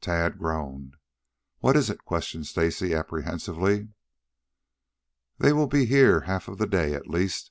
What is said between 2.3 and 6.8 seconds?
Stacy apprehensively. "They will be here half of the